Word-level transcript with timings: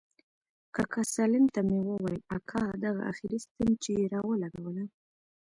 کاکا 0.75 1.01
سالم 1.13 1.45
ته 1.53 1.59
مې 1.67 1.79
وويل 1.89 2.19
اكا 2.37 2.61
دغه 2.85 3.01
اخري 3.11 3.37
ستن 3.45 3.69
چې 3.83 3.91
يې 3.99 4.05
راولګوله. 4.13 4.83